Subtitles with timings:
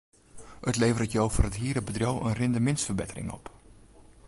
[0.69, 3.45] It leveret jo foar it hiele bedriuw in rindemintsferbettering op.